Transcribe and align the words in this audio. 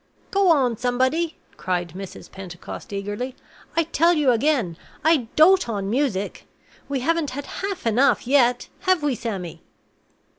"Go 0.31 0.49
on, 0.49 0.77
somebody!" 0.77 1.37
cried 1.57 1.89
Mrs. 1.89 2.31
Pentecost, 2.31 2.91
eagerly. 2.91 3.35
"I 3.77 3.83
tell 3.83 4.13
you 4.13 4.31
again, 4.31 4.75
I 5.03 5.27
dote 5.35 5.69
on 5.69 5.91
music. 5.91 6.47
We 6.89 7.01
haven't 7.01 7.29
had 7.29 7.45
half 7.61 7.85
enough 7.85 8.25
yet, 8.25 8.67
have 8.79 9.03
we, 9.03 9.13
Sammy?" 9.13 9.61